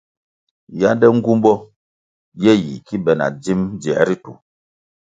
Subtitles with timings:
[0.81, 1.53] Yánde nğumbo
[2.43, 4.31] ye yi ki be na dzim dzier ritu.